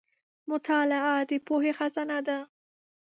[0.49, 2.37] •مطالعه د پوهې خزانه ده.